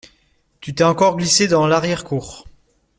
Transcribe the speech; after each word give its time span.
Tu 0.61 0.73
t’es 0.73 0.83
encore 0.83 1.15
glissé 1.17 1.47
dans 1.47 1.67
l’arrière-cour. 1.67 2.47